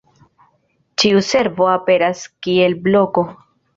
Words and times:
Ĉiu 1.03 1.21
servo 1.27 1.67
aperas 1.73 2.25
kiel 2.47 2.77
bloko. 2.89 3.29